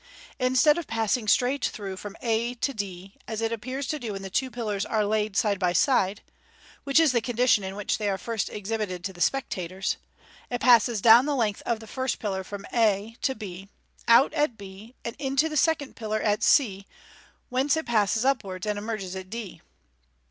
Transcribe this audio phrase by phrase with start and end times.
[0.39, 4.13] In stead of passing straight through from a to d, as it appears to do
[4.13, 6.21] when the two pillars are laid side by side
[6.85, 9.97] (which is the condition in which they are first exhibited to the spectators),
[10.49, 13.69] it passes down the length of the first pillar from a to b,
[14.07, 16.87] out at b, and into the second pillar at c,
[17.49, 19.61] whence it passes upwards, and emerges at d.